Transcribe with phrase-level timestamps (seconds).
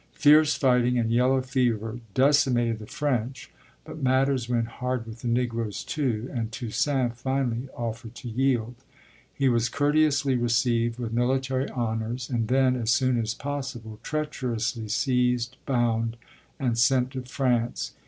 [0.15, 3.51] Fierce fighting and yellow fever decimated the French,
[3.85, 8.73] but matters went hard with the Negroes too, and Toussaint finally offered to yield.
[9.31, 15.57] He was courteously received with military honors and then, as soon as possible, treacherously seized,
[15.67, 16.17] bound,
[16.59, 17.93] and sent to France.